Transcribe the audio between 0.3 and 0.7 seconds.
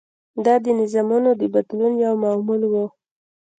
دا د